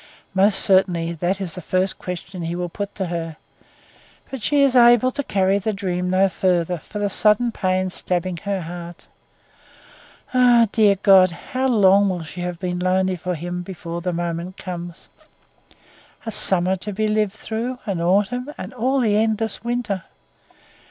[0.33, 3.37] Most surely it is the first question he will put to her;
[4.31, 8.37] but she is able to carry the dream no further for the sudden pain stabbing
[8.37, 9.05] her heart.
[10.33, 10.67] Ah!
[10.71, 11.29] dear God!
[11.29, 15.07] how long will she have been lonely for him before that moment comes!
[16.25, 20.05] A summer to be lived through, an autumn, and all the endless winter!